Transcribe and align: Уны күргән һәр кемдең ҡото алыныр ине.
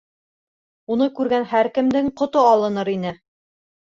Уны 0.95 1.07
күргән 1.19 1.45
һәр 1.51 1.69
кемдең 1.75 2.09
ҡото 2.21 2.41
алыныр 2.55 2.91
ине. 2.95 3.13